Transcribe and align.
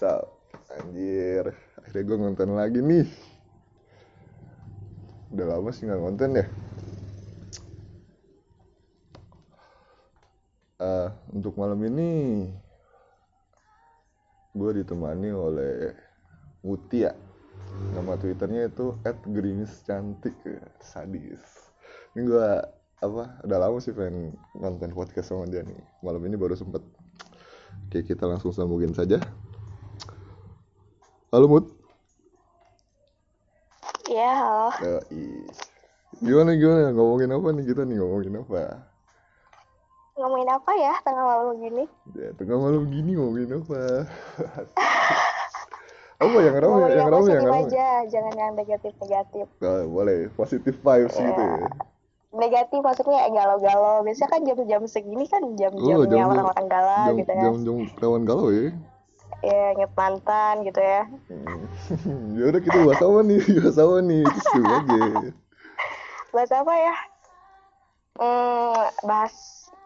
Yo 0.00 0.08
what's 0.08 0.16
up 0.16 0.32
Anjir 0.80 1.44
Akhirnya 1.76 2.02
gue 2.08 2.16
ngonten 2.16 2.50
lagi 2.56 2.80
nih. 2.80 3.08
Udah 5.28 5.46
lama 5.52 5.68
sih 5.76 5.84
gak 5.84 6.00
ngonten 6.00 6.40
ya. 6.40 6.46
Eh, 10.80 11.08
Untuk 11.36 11.60
malam 11.60 11.76
ini 11.84 12.48
Gue 14.56 14.80
ditemani 14.80 15.28
oleh 15.36 15.92
Mutia 16.64 17.12
Nama 17.92 18.16
twitternya 18.16 18.72
itu 18.72 18.96
@gerimis 19.04 19.84
cantik 19.84 20.32
Sadis. 20.80 21.44
Ini 22.16 22.24
gue 22.24 22.48
apa 23.04 23.24
udah 23.44 23.58
lama 23.60 23.78
sih 23.84 23.92
pengen 23.92 24.32
nonton 24.56 24.96
podcast 24.96 25.32
sama 25.32 25.46
dia 25.46 25.62
nih. 25.62 25.78
Malam 26.02 26.20
ini 26.26 26.34
baru 26.34 26.58
sempet. 26.58 26.82
Oke, 27.86 28.02
kita 28.02 28.26
langsung 28.26 28.50
sambungin 28.50 28.92
saja. 28.92 29.22
Halo, 31.30 31.46
Mut. 31.46 31.64
Iya, 34.10 34.30
halo. 34.34 34.66
Yoi. 34.82 35.46
Gimana, 36.20 36.50
gimana? 36.58 36.90
Ngomongin 36.90 37.30
apa 37.30 37.48
nih 37.54 37.64
kita 37.64 37.82
nih? 37.86 37.96
Ngomongin 38.02 38.34
apa? 38.42 38.62
Ngomongin 40.18 40.50
apa 40.50 40.70
ya 40.74 40.94
tengah 41.00 41.22
malam 41.24 41.54
gini? 41.62 41.84
Ya, 42.12 42.28
tengah 42.34 42.58
malam 42.58 42.82
gini 42.90 43.14
ngomongin 43.14 43.62
apa? 43.62 43.78
apa 46.20 46.36
yang 46.36 46.54
Ngomongin 46.58 46.90
yang 46.90 46.98
yang 46.98 47.08
rame, 47.08 47.30
yang 47.30 47.40
positif 47.40 47.46
rame? 47.46 47.60
aja, 47.64 47.86
jangan 48.10 48.34
yang 48.34 48.52
negatif-negatif. 48.52 49.46
Nah, 49.62 49.80
boleh, 49.86 50.18
positive 50.34 50.76
vibes 50.76 51.14
Iya. 51.14 51.24
gitu 51.24 51.42
ya. 51.46 51.68
Negatif 52.30 52.78
maksudnya 52.78 53.18
eh, 53.26 53.32
galau-galau. 53.32 54.02
Biasanya 54.02 54.28
kan 54.28 54.40
jam-jam 54.44 54.82
segini 54.84 55.24
kan 55.26 55.42
Oh, 55.42 55.54
jam-jamnya 55.56 55.94
jam-jam- 56.04 56.26
orang-orang 56.28 56.66
galau 56.68 57.06
Jam, 57.06 57.16
gitu 57.16 57.32
ya. 57.32 57.42
jam, 57.46 57.54
jam 57.64 57.76
rawan 57.96 58.22
galau 58.26 58.48
ya. 58.50 58.74
Ya, 59.40 59.72
inget 59.72 59.92
mantan 59.96 60.68
gitu 60.68 60.76
ya. 60.76 61.08
Hmm. 61.32 61.64
ya 62.38 62.44
udah 62.52 62.60
kita 62.60 62.78
bahas 62.84 63.00
apa 63.00 63.20
nih? 63.24 63.40
Bahas 63.56 63.78
apa 63.80 63.96
nih? 64.04 64.22
Terus 64.28 64.46
aja. 64.68 65.02
Bahas 66.30 66.50
apa 66.52 66.74
ya? 66.76 66.94
Hmm, 68.20 68.76
bahas 69.00 69.34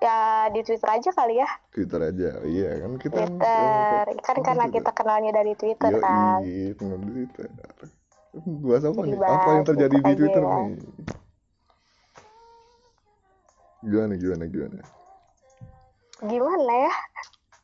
ya 0.02 0.16
di 0.50 0.60
Twitter 0.60 0.90
aja 0.90 1.10
kali 1.14 1.38
ya. 1.38 1.48
Twitter 1.70 2.00
aja. 2.02 2.30
Iya 2.42 2.70
kan 2.82 2.92
kita 2.98 3.14
kan- 3.14 3.30
Twitter. 3.30 4.04
Kan 4.20 4.36
karena 4.42 4.64
Twitter. 4.66 4.74
kita 4.82 4.90
kenalnya 4.90 5.30
dari 5.30 5.52
Twitter 5.54 5.92
Yo, 5.92 6.00
kan. 6.02 6.38
iya, 6.42 6.70
kenal 6.74 6.98
Twitter. 6.98 7.46
Bahas 8.66 8.82
apa 8.82 8.98
Jadi 8.98 9.10
nih? 9.14 9.18
Apa 9.22 9.48
yang 9.54 9.64
terjadi 9.64 9.94
di 9.94 10.02
Twitter 10.02 10.18
Twitter 10.18 10.42
aja. 10.42 10.58
nih? 10.66 10.76
Gimana, 13.84 14.14
gimana, 14.16 14.44
gimana? 14.48 14.82
Gimana 16.24 16.72
ya? 16.80 16.92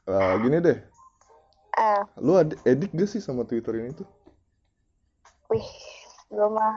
Ah, 0.07 0.33
gini 0.39 0.57
deh, 0.61 0.79
Ah, 1.81 2.05
lu 2.21 2.37
ad- 2.37 2.61
edik 2.69 2.93
gak 2.93 3.09
sih 3.09 3.25
sama 3.25 3.49
Twitter 3.49 3.73
ini 3.81 3.97
tuh? 3.97 4.05
wih, 5.51 5.67
gue 6.31 6.49
mah 6.53 6.77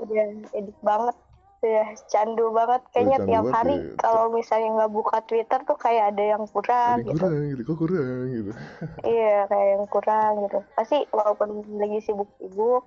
udah 0.00 0.26
edik 0.56 0.78
banget. 0.80 1.14
Udah 1.62 1.88
candu 2.10 2.50
banget. 2.50 2.82
Kayaknya 2.90 3.18
candu 3.20 3.28
tiap 3.30 3.44
banget 3.44 3.54
hari 3.54 3.76
ya. 3.78 3.94
kalau 4.00 4.24
misalnya 4.34 4.68
nggak 4.74 4.92
buka 4.96 5.16
Twitter 5.28 5.60
tuh 5.62 5.78
kayak 5.78 6.04
ada 6.16 6.24
yang 6.34 6.44
kurang 6.50 6.96
Ada 6.98 7.02
gitu. 7.06 7.12
kurang 7.14 7.32
gitu, 7.46 7.62
kok 7.62 7.76
kurang 7.78 8.26
gitu. 8.32 8.52
Iya, 9.12 9.36
kayak 9.46 9.68
yang 9.78 9.86
kurang 9.86 10.32
gitu. 10.48 10.58
Pasti 10.74 10.98
walaupun 11.14 11.48
lagi 11.78 11.98
sibuk-sibuk, 12.02 12.82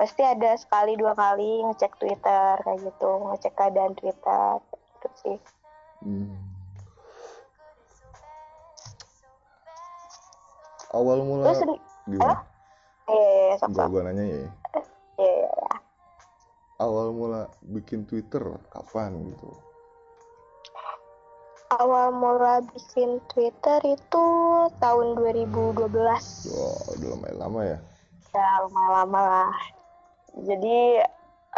pasti 0.00 0.22
ada 0.24 0.56
sekali 0.56 0.96
dua 0.96 1.12
kali 1.12 1.60
ngecek 1.68 1.92
Twitter 2.00 2.54
kayak 2.64 2.80
gitu, 2.80 3.10
ngecek 3.28 3.52
keadaan 3.52 3.92
Twitter 3.98 4.48
gitu 4.96 5.08
sih. 5.20 5.36
Hmm. 6.00 6.53
Awal 10.94 11.18
mula 11.26 11.50
Terus 11.50 11.60
gimana? 12.06 12.46
Gua, 13.04 13.58
sok. 13.58 13.90
gua 13.90 14.02
nanya 14.06 14.24
ya. 14.24 14.48
Iya. 15.18 15.50
Awal 16.78 17.10
mula 17.10 17.50
bikin 17.66 18.06
Twitter 18.06 18.42
kapan 18.70 19.14
gitu? 19.34 19.50
Awal 21.74 22.14
mula 22.14 22.62
bikin 22.70 23.18
Twitter 23.26 23.82
itu 23.82 24.26
tahun 24.78 25.18
2012. 25.18 25.90
Wah, 26.54 26.78
udah 26.94 27.08
lumayan 27.10 27.38
lama 27.42 27.60
ya. 27.66 27.78
Ya, 28.30 28.48
lumayan 28.62 28.92
lama 28.94 29.20
lah. 29.22 29.54
Jadi, 30.34 31.02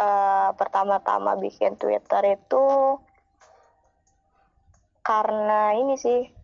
eh, 0.01 0.49
pertama-tama 0.57 1.37
bikin 1.37 1.77
Twitter 1.77 2.37
itu 2.37 2.65
karena 5.05 5.77
ini 5.77 5.97
sih. 5.97 6.36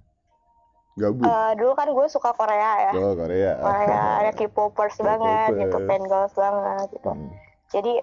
Gabut. 0.94 1.26
eh, 1.26 1.52
dulu 1.58 1.74
kan 1.74 1.90
gue 1.90 2.06
suka 2.06 2.31
Korea 2.31 2.72
ya. 2.80 2.92
Oh, 2.94 3.14
Korea. 3.14 3.54
Korea, 3.58 4.02
ada 4.22 4.31
K-popers 4.38 4.98
banget 5.00 5.50
gitu, 5.52 5.74
K-popers. 5.74 5.88
fangirls 5.90 6.34
banget 6.34 6.88
gitu. 6.92 7.12
Hmm. 7.12 7.30
Jadi 7.70 7.94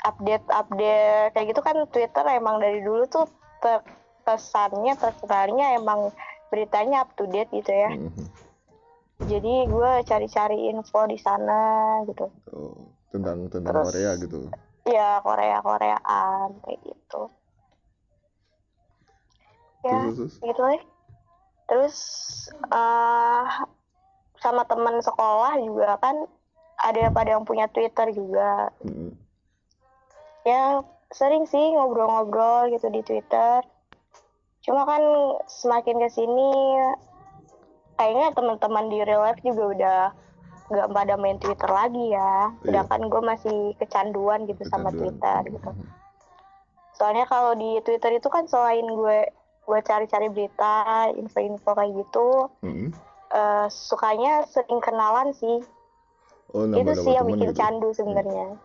update-update 0.00 1.30
kayak 1.30 1.46
gitu 1.46 1.60
kan 1.60 1.76
Twitter 1.86 2.24
emang 2.30 2.56
dari 2.56 2.80
dulu 2.80 3.04
tuh 3.04 3.28
terkesannya, 3.60 4.94
terkenalnya 4.94 5.74
emang 5.74 6.08
beritanya 6.48 7.02
up 7.02 7.12
to 7.12 7.28
date 7.28 7.50
gitu 7.50 7.68
ya. 7.68 7.90
Mhm. 7.90 8.24
Jadi 9.18 9.54
gue 9.66 9.92
cari-cari 10.06 10.70
info 10.70 11.04
di 11.04 11.18
sana 11.18 11.60
gitu. 12.06 12.30
Oh, 12.48 12.78
tentang 13.10 13.44
tentang 13.48 13.74
Terus- 13.74 13.86
Korea 13.90 14.10
gitu. 14.16 14.38
Ya 14.88 15.20
Korea 15.20 15.60
Koreaan 15.60 16.48
kayak 16.64 16.80
gitu. 16.80 17.22
Ya 19.78 19.98
Terus, 20.00 20.16
terus. 20.16 20.34
gitu 20.40 20.62
deh. 20.64 20.82
Terus 21.68 21.96
eh 22.72 23.46
sama 24.38 24.62
teman 24.64 24.98
sekolah 25.04 25.60
juga 25.60 25.98
kan 26.00 26.24
ada 26.78 27.10
pada 27.10 27.36
yang 27.36 27.44
punya 27.44 27.66
Twitter 27.68 28.10
juga. 28.14 28.72
Mhm. 28.86 29.10
Ya 30.46 30.80
sering 31.12 31.44
sih 31.44 31.74
ngobrol-ngobrol 31.74 32.72
gitu 32.72 32.88
di 32.88 33.02
Twitter. 33.04 33.60
Cuma 34.62 34.84
kan 34.86 35.02
semakin 35.48 35.96
ke 36.00 36.08
sini 36.12 36.50
kayaknya 37.98 38.30
teman-teman 38.32 38.86
di 38.88 38.98
real 39.02 39.26
life 39.26 39.42
juga 39.42 39.64
udah 39.74 40.00
nggak 40.68 40.88
pada 40.92 41.14
main 41.16 41.40
Twitter 41.40 41.68
lagi 41.68 42.14
ya. 42.14 42.52
Iya. 42.62 42.64
Sedangkan 42.64 43.02
gue 43.10 43.22
masih 43.24 43.58
kecanduan 43.80 44.44
gitu 44.46 44.62
sama 44.68 44.92
Kecanduan. 44.92 45.00
Twitter 45.00 45.40
gitu. 45.58 45.70
Soalnya 46.94 47.24
kalau 47.26 47.54
di 47.56 47.80
Twitter 47.82 48.18
itu 48.18 48.28
kan 48.30 48.44
selain 48.46 48.84
gue 48.84 49.18
gue 49.68 49.78
cari-cari 49.84 50.32
berita, 50.32 51.12
info-info 51.12 51.70
kayak 51.76 51.92
gitu, 51.92 52.48
Mhm. 52.64 52.88
eh, 53.28 53.66
sukanya 53.68 54.48
sering 54.48 54.80
kenalan 54.80 55.36
sih. 55.36 55.60
Oh, 56.56 56.64
itu 56.64 56.80
nambah 56.80 57.04
sih 57.04 57.12
yang 57.12 57.28
bikin 57.28 57.52
gitu. 57.52 57.60
candu 57.60 57.88
sebenarnya. 57.92 58.56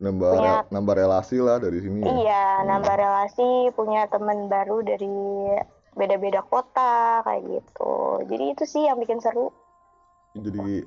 Nambah 0.00 0.30
Punya- 0.32 0.64
re- 0.64 0.68
nambah 0.72 0.94
relasi 0.96 1.36
lah 1.36 1.60
dari 1.60 1.84
sini 1.84 2.00
ya. 2.00 2.08
Iya, 2.08 2.44
nambah 2.64 2.94
relasi, 2.96 3.68
punya 3.76 4.08
teman 4.08 4.48
baru 4.48 4.80
dari 4.80 5.12
beda-beda 5.92 6.40
kota 6.46 7.20
kayak 7.26 7.42
gitu. 7.44 7.92
Jadi 8.30 8.44
itu 8.56 8.64
sih 8.64 8.86
yang 8.88 8.96
bikin 8.96 9.20
seru. 9.20 9.52
Jadi 10.32 10.86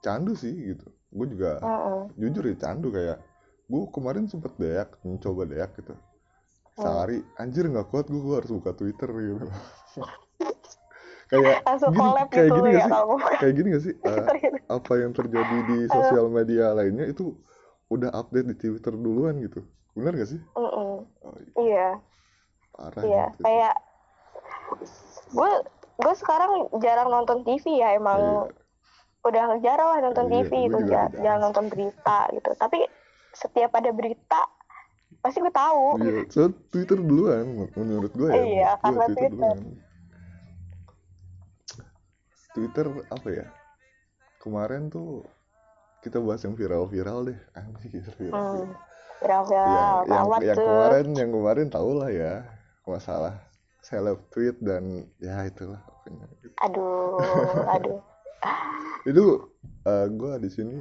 candu 0.00 0.32
sih 0.32 0.72
gitu. 0.72 0.86
Gue 1.12 1.26
juga 1.28 1.60
Mm-mm. 1.60 2.14
jujur 2.16 2.48
ya 2.48 2.56
candu 2.56 2.88
kayak 2.88 3.18
gue 3.68 3.82
kemarin 3.92 4.24
sempet 4.30 4.54
deak 4.56 4.96
mencoba 5.04 5.44
deak 5.44 5.76
gitu 5.76 5.92
sehari 6.82 7.18
anjir 7.38 7.64
nggak 7.70 7.88
kuat 7.88 8.06
gue 8.10 8.34
harus 8.34 8.50
buka 8.50 8.72
twitter 8.74 9.10
gitu. 9.10 9.46
Kayak 11.32 11.64
langsung 11.64 11.96
gini, 11.96 12.00
collab 12.04 12.28
kayak 12.28 12.44
gitu 12.44 12.56
gini 12.60 12.68
ya 12.68 12.76
gak 12.76 12.84
sih? 12.92 13.36
kayak 13.40 13.54
gini 13.56 13.68
gak 13.72 13.84
sih? 13.88 13.94
Gitu. 13.96 14.56
apa 14.68 14.92
yang 15.00 15.12
terjadi 15.16 15.56
di 15.64 15.78
sosial 15.88 16.26
media 16.28 16.76
lainnya 16.76 17.08
itu 17.08 17.32
udah 17.88 18.12
update 18.12 18.52
di 18.52 18.56
Twitter 18.60 18.92
duluan 18.92 19.40
gitu. 19.40 19.64
Benar 19.96 20.12
gak 20.12 20.28
sih? 20.28 20.40
Oh, 20.52 21.08
iya. 21.56 21.96
Parah 22.76 23.00
iya 23.04 23.24
gitu. 23.32 23.48
kayak 23.48 23.74
gue 25.32 25.52
gue 26.04 26.14
sekarang 26.20 26.52
jarang 26.84 27.08
nonton 27.08 27.44
TV 27.48 27.80
ya 27.80 27.96
emang 27.96 28.48
udah 29.24 29.56
jarang 29.64 29.88
lah 29.88 29.98
nonton 30.04 30.28
Iya, 30.28 30.44
TV 30.44 30.52
gue 30.52 30.64
gitu 30.68 30.78
jarang. 30.88 31.20
jarang 31.20 31.40
nonton 31.48 31.64
berita 31.72 32.18
gitu. 32.36 32.50
Tapi 32.60 32.80
setiap 33.32 33.72
ada 33.72 33.88
berita 33.88 34.40
pasti 35.22 35.38
gue 35.38 35.54
tahu 35.54 35.82
Iya, 35.96 36.26
so 36.28 36.50
Twitter 36.68 36.98
duluan 36.98 37.46
men- 37.46 37.72
menurut 37.72 38.10
gue 38.10 38.26
ya. 38.28 38.42
Iya, 38.42 38.70
karena 38.78 39.04
Twitter. 39.06 39.30
duluan. 39.30 39.58
Twitter 42.52 42.86
apa 43.08 43.28
ya? 43.30 43.46
Kemarin 44.38 44.90
tuh 44.90 45.22
kita 46.02 46.18
bahas 46.18 46.42
yang 46.42 46.52
viral-viral 46.52 47.30
deh. 47.30 47.38
Anjir, 47.54 48.02
viral. 48.18 48.34
hmm. 48.34 48.66
viral 49.22 49.42
Ya, 49.46 49.62
viral 49.62 49.98
yang 50.04 50.26
yang 50.42 50.56
tuh 50.58 50.66
kemarin 50.66 51.06
yang 51.14 51.30
kemarin 51.30 51.66
tau 51.70 51.90
lah 51.94 52.10
ya 52.10 52.42
masalah 52.82 53.38
seleb 53.78 54.18
tweet 54.28 54.58
dan 54.58 55.06
ya 55.18 55.46
itulah 55.46 55.78
pokoknya. 55.78 56.26
aduh 56.60 57.18
aduh 57.78 57.98
Itu 59.02 59.54
eh 59.86 60.06
gue 60.08 60.32
di 60.38 60.50
sini 60.50 60.76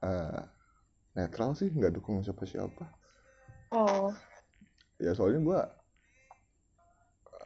eh, 0.00 0.40
netral 1.12 1.54
sih 1.54 1.66
nggak 1.68 1.98
dukung 1.98 2.22
siapa-siapa. 2.22 2.86
Hmm. 3.74 4.08
ya 5.02 5.10
soalnya 5.18 5.40
gua 5.42 5.60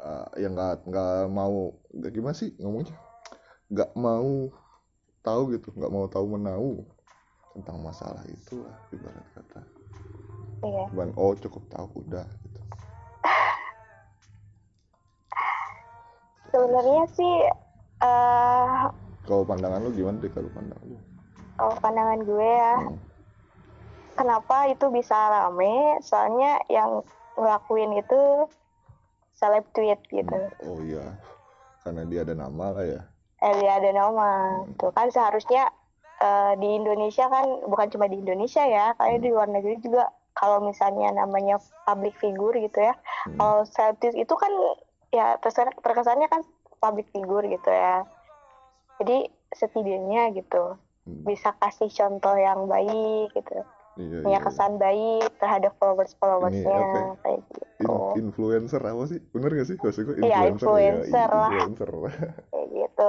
uh, 0.04 0.28
ya 0.36 0.52
nggak 0.52 0.84
nggak 0.84 1.32
mau 1.32 1.72
nggak 1.96 2.12
gimana 2.12 2.36
sih 2.36 2.52
ngomongnya? 2.60 2.92
Nggak 3.72 3.90
mau 3.96 4.52
tahu 5.24 5.42
gitu 5.56 5.72
nggak 5.72 5.92
mau 5.92 6.06
tahu 6.06 6.26
menau 6.36 6.84
tentang 7.56 7.80
masalah 7.82 8.22
itu 8.28 8.60
lah 8.60 8.76
ibarat 8.92 9.26
kata. 9.34 9.60
Iya. 10.62 10.84
Cuman 10.92 11.10
oh 11.16 11.32
cukup 11.34 11.64
tahu 11.72 12.06
udah 12.06 12.26
gitu. 12.44 12.60
Sebenarnya 16.52 17.04
sih 17.12 17.34
eh 18.04 18.84
kalau 19.26 19.44
pandangan 19.44 19.84
lu 19.84 19.90
gimana 19.92 20.16
deh 20.22 20.30
kalau 20.32 20.48
pandangan 20.54 20.86
lu? 20.86 20.96
kalau 21.58 21.74
pandangan 21.82 22.20
gue 22.22 22.48
ya 22.48 22.74
Hmm. 22.78 22.98
Kenapa 24.18 24.66
itu 24.66 24.90
bisa 24.90 25.14
rame? 25.14 26.02
Soalnya 26.02 26.58
yang 26.66 27.06
ngelakuin 27.38 27.94
itu 27.94 28.50
seleb 29.38 29.62
tweet 29.70 30.02
gitu. 30.10 30.38
Oh 30.66 30.82
iya. 30.82 31.14
Karena 31.86 32.02
dia 32.10 32.26
ada 32.26 32.34
nama 32.34 32.74
lah 32.74 32.82
ya. 32.84 33.02
Eh 33.38 33.52
dia 33.62 33.78
ada 33.78 33.90
nama. 33.94 34.58
Tuh 34.76 34.90
kan 34.90 35.08
seharusnya 35.14 35.70
eh, 36.18 36.52
di 36.58 36.68
Indonesia 36.74 37.30
kan 37.30 37.46
bukan 37.70 37.88
cuma 37.94 38.10
di 38.10 38.18
Indonesia 38.18 38.66
ya 38.66 38.98
kayak 38.98 39.22
di 39.22 39.30
luar 39.30 39.46
negeri 39.46 39.78
juga. 39.78 40.10
Kalau 40.34 40.62
misalnya 40.62 41.14
namanya 41.14 41.62
public 41.86 42.18
figure 42.18 42.58
gitu 42.58 42.78
ya. 42.82 42.94
Hmm. 43.26 43.38
kalau 43.38 43.62
seleb 43.70 44.02
tweet 44.02 44.18
itu 44.18 44.34
kan 44.34 44.50
ya 45.14 45.38
terkesan- 45.38 45.78
terkesannya 45.82 46.26
kan 46.26 46.42
public 46.82 47.06
figure 47.14 47.46
gitu 47.46 47.70
ya. 47.70 48.02
Jadi 48.98 49.30
setidaknya 49.54 50.34
gitu. 50.34 50.74
Hmm. 51.08 51.24
bisa 51.24 51.56
kasih 51.56 51.88
contoh 51.88 52.36
yang 52.36 52.68
baik 52.68 53.32
gitu 53.32 53.64
iya, 53.98 54.18
punya 54.22 54.40
iya. 54.40 54.46
kesan 54.46 54.72
baik 54.78 55.30
terhadap 55.42 55.72
followers 55.82 56.14
followersnya 56.16 56.62
Ini 56.62 56.82
apa 56.86 56.98
ya? 56.98 57.12
kayak 57.22 57.40
In- 57.78 57.86
gitu 57.86 58.18
influencer 58.18 58.82
apa 58.82 59.04
sih? 59.10 59.20
Bener 59.34 59.50
gak 59.54 59.68
sih? 59.70 59.76
Maksud 59.78 60.02
gue 60.06 60.16
Iya, 60.22 60.50
influencer 60.50 60.70
ya? 60.78 60.94
influencer 61.02 61.28
lah. 61.30 61.50
influencer 61.50 61.90
kayak 62.54 62.66
gitu. 62.74 63.08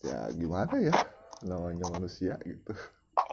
Ya 0.00 0.18
gimana 0.34 0.74
ya? 0.80 0.94
Namanya 1.46 1.86
manusia 1.92 2.34
gitu. 2.42 2.72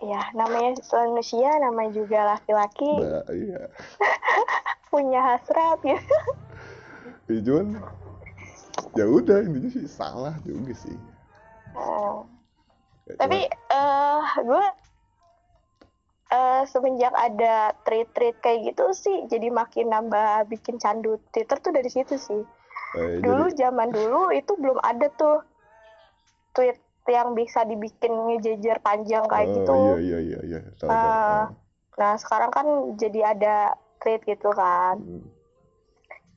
Ya 0.04 0.22
namanya 0.36 0.78
manusia 0.94 1.50
namanya 1.64 1.92
juga 1.96 2.20
laki-laki. 2.38 2.92
Nah, 3.02 3.26
iya. 3.34 3.62
Punya 4.92 5.20
hasrat 5.22 5.80
gitu. 5.84 6.18
Ya 7.28 7.40
cuman 7.44 7.68
ya 8.96 9.06
udah 9.06 9.44
intinya 9.44 9.70
sih 9.70 9.86
salah 9.86 10.36
juga 10.48 10.72
sih. 10.74 10.96
Ya, 11.76 12.24
tapi 13.16 13.48
eh 13.48 14.24
gue 14.44 14.66
eh, 16.36 16.62
semenjak 16.68 17.16
ada 17.16 17.72
tweet-tweet 17.88 18.36
kayak 18.44 18.76
gitu 18.76 18.84
sih 18.92 19.18
jadi 19.32 19.48
makin 19.48 19.88
nambah 19.88 20.52
bikin 20.52 20.76
candu 20.76 21.16
Twitter 21.32 21.56
tuh 21.64 21.72
dari 21.72 21.88
situ 21.88 22.20
sih 22.20 22.44
eh, 23.00 23.24
dulu 23.24 23.48
jadi 23.56 23.72
zaman 23.72 23.96
dulu 23.96 24.36
itu 24.36 24.52
belum 24.60 24.84
ada 24.84 25.08
tuh 25.16 25.40
tweet 26.52 26.76
yang 27.08 27.32
bisa 27.32 27.64
dibikin 27.64 28.12
ngejejer 28.12 28.84
panjang 28.84 29.24
kayak 29.32 29.48
oh, 29.48 29.56
gitu 29.56 29.74
iya 29.80 29.98
iya 30.04 30.20
iya 30.20 30.40
iya 30.44 30.60
tahu, 30.76 30.92
tahu. 30.92 30.92
Ah. 30.92 31.48
Nah 31.98 32.14
sekarang 32.22 32.52
kan 32.54 32.68
jadi 32.96 33.34
ada 33.34 33.74
tweet 33.98 34.22
gitu 34.30 34.54
kan, 34.54 35.02
Hmm. 35.02 35.26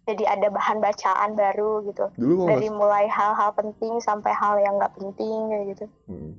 jadi 0.08 0.24
ada 0.32 0.48
bahan 0.48 0.80
bacaan 0.80 1.36
baru 1.36 1.84
gitu. 1.84 2.08
dulu 2.16 2.48
Dari 2.48 2.72
mulai 2.72 3.04
hal-hal 3.06 3.52
penting 3.52 4.00
sampai 4.00 4.32
hal 4.32 4.56
yang 4.56 4.80
nggak 4.80 4.96
penting 4.96 5.38
kayak 5.52 5.64
gitu. 5.76 5.86
hmm. 6.08 6.32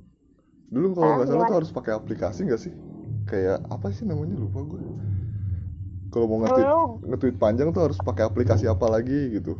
Dulu 0.72 0.96
kalau 0.96 1.04
Ah, 1.04 1.14
nggak 1.20 1.28
salah 1.28 1.44
tuh 1.44 1.58
harus 1.60 1.70
pakai 1.70 1.92
aplikasi 1.92 2.40
nggak 2.48 2.60
sih? 2.60 2.72
Kayak 3.28 3.60
apa 3.68 3.92
sih 3.92 4.08
namanya? 4.08 4.34
Lupa 4.34 4.64
gue 4.64 4.80
kalau 6.08 6.28
mau 6.28 6.44
nge-tweet 6.44 7.40
panjang 7.40 7.72
tuh 7.72 7.88
harus 7.88 7.96
pakai 7.96 8.28
aplikasi 8.28 8.68
apa 8.68 8.84
lagi 8.84 9.32
gitu. 9.32 9.56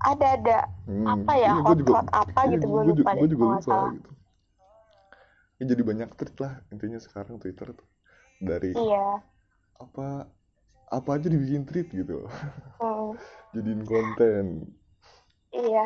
Ada 0.00 0.26
ada. 0.40 0.58
Hmm, 0.88 1.04
apa 1.04 1.32
ya? 1.36 1.52
iya, 1.52 1.60
gua 1.60 1.64
hot 1.66 1.76
juga- 1.76 1.92
hot 1.92 2.08
apa 2.08 2.40
iya, 2.40 2.52
gitu 2.56 2.66
gue 2.66 2.82
lupa 2.88 3.10
gua 3.12 3.28
juga 3.28 3.44
lupa 3.44 3.60
salah. 3.60 3.90
gitu. 3.92 4.10
Ya, 5.58 5.64
jadi 5.66 5.82
banyak 5.82 6.08
tweet 6.14 6.36
lah 6.38 6.52
intinya 6.70 6.96
sekarang 6.96 7.36
Twitter 7.36 7.68
tuh. 7.74 7.88
Dari 8.38 8.72
Iya. 8.72 9.20
apa 9.76 10.30
apa 10.88 11.10
aja 11.12 11.28
dibikin 11.28 11.68
tweet 11.68 11.92
gitu. 11.92 12.24
Hmm, 12.80 13.12
jadiin 13.52 13.84
konten. 13.84 14.72
Iya. 15.52 15.84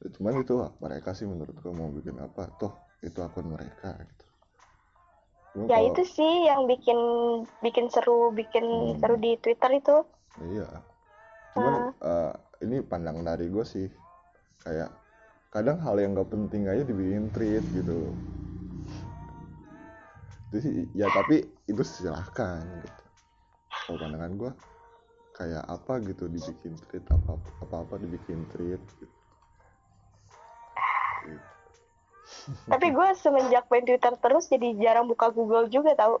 Cuman 0.00 0.40
itu 0.40 0.56
lah, 0.56 0.72
mereka 0.80 1.12
sih 1.12 1.28
menurut 1.28 1.52
gue 1.54 1.68
mau 1.70 1.92
bikin 1.92 2.16
apa 2.16 2.48
toh 2.56 2.72
itu 3.00 3.20
akun 3.20 3.52
mereka 3.52 3.92
gitu 3.96 4.24
Cuma 5.50 5.64
Ya 5.66 5.76
kalau- 5.76 5.88
itu 5.92 6.02
sih 6.06 6.32
yang 6.46 6.64
bikin 6.64 6.98
bikin 7.60 7.86
seru 7.88 8.30
bikin 8.30 8.64
Hmm. 8.64 8.96
seru 8.96 9.16
di 9.16 9.36
Twitter 9.36 9.70
itu. 9.74 9.96
iya 10.40 10.68
cuman 11.52 11.92
Ah. 12.00 12.30
eh, 12.30 12.32
ini 12.62 12.80
pandang 12.80 13.20
dari 13.20 13.50
gue 13.50 13.60
sih 13.60 13.90
kayak 14.58 14.88
kadang 15.50 15.76
hal 15.76 15.98
yang 15.98 16.14
gak 16.14 16.30
penting 16.30 16.64
aja 16.64 16.80
dibikin 16.80 17.28
tweet 17.28 17.60
gitu 17.74 18.14
itu 20.48 20.56
sih 20.60 20.72
ya 20.94 21.10
tapi 21.10 21.42
itu 21.66 21.82
silahkan 21.82 22.62
gitu 22.80 23.04
kalau 23.84 23.98
pandangan 23.98 24.32
gue 24.34 24.50
kayak 25.32 25.64
apa 25.66 25.92
gitu 26.06 26.24
dibikin 26.26 26.72
tweet 26.86 27.04
apa 27.06 27.34
apa 27.60 27.76
apa 27.82 27.94
dibikin 27.98 28.46
tweet. 28.48 28.80
Gitu. 28.96 29.10
Tapi 32.68 32.86
gue 32.90 33.08
semenjak 33.18 33.64
main 33.70 33.84
Twitter 33.84 34.12
terus 34.18 34.46
jadi 34.50 34.74
jarang 34.78 35.06
buka 35.06 35.30
Google 35.30 35.70
juga 35.70 35.94
tau. 35.96 36.18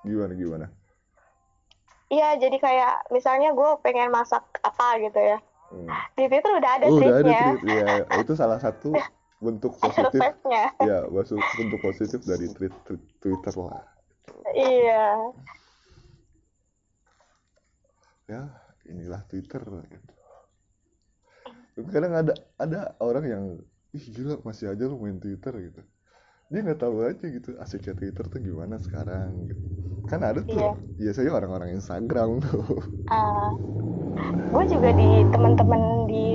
gimana 0.00 0.32
gimana 0.32 0.66
Iya, 2.10 2.40
jadi 2.40 2.56
kayak 2.56 3.12
misalnya 3.12 3.52
gue 3.52 3.70
pengen 3.84 4.08
masak 4.10 4.42
apa 4.64 4.96
gitu 4.98 5.20
ya. 5.20 5.38
Hmm. 5.70 5.86
Di 6.18 6.26
Twitter 6.26 6.50
udah 6.58 6.72
ada 6.80 6.86
Oh, 6.90 6.98
udah 6.98 7.06
ada 7.06 7.22
tweetnya, 7.22 7.42
tweet 7.54 7.62
ya 7.70 7.88
itu 8.18 8.32
salah 8.34 8.58
satu 8.58 8.90
bentuk 9.44 9.72
positif 9.78 10.34
ya 10.82 11.06
bentuk 11.56 11.80
positif 11.80 12.20
dari 12.26 12.50
tweet, 12.52 12.74
tweet 12.84 13.02
Twitter 13.22 13.54
lah 13.56 13.80
Iya, 14.50 15.06
ya 18.26 18.42
inilah 18.90 19.22
Twitter 19.30 19.62
gitu. 19.62 20.12
Kadang 21.86 22.12
ada 22.18 22.34
ada 22.58 22.80
orang 22.98 23.24
yang 23.30 23.44
ih 23.90 24.04
gila 24.14 24.38
masih 24.46 24.70
aja 24.70 24.84
lu 24.86 24.96
main 24.96 25.18
Twitter 25.18 25.50
gitu. 25.58 25.82
Dia 26.50 26.60
nggak 26.66 26.80
tahu 26.82 27.06
aja 27.06 27.24
gitu 27.26 27.54
asiknya 27.58 27.94
Twitter 27.94 28.24
tuh 28.26 28.38
gimana 28.38 28.78
sekarang 28.78 29.46
gitu. 29.46 29.62
Kan 30.10 30.22
ada 30.22 30.42
tuh 30.42 30.58
Iya. 30.58 30.72
biasanya 30.98 31.30
orang-orang 31.30 31.70
Instagram 31.74 32.42
tuh. 32.42 32.66
Gue 34.50 34.64
juga 34.66 34.90
di 34.90 35.22
teman-teman 35.30 35.82
di 36.10 36.26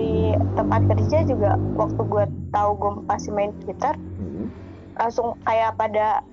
tempat 0.55 0.81
kerja 0.87 1.27
juga 1.27 1.59
waktu 1.75 1.99
gue 1.99 2.25
tahu 2.51 2.69
gue 2.79 2.91
masih 3.05 3.31
main 3.31 3.51
Twitter 3.59 3.95
Hmm. 4.15 4.47
langsung 4.95 5.35
kayak 5.43 5.75
pada 5.75 6.23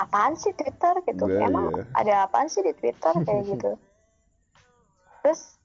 apaan 0.00 0.32
sih 0.32 0.52
Twitter? 0.56 0.96
gitu. 1.04 1.28
Iya, 1.28 1.48
emang 1.52 1.68
iya. 1.76 1.84
ada 1.92 2.14
apaan 2.24 2.48
sih 2.48 2.64
di 2.64 2.72
Twitter? 2.72 3.12
kayak 3.20 3.44
gitu. 3.44 3.70
Terus 5.20 5.60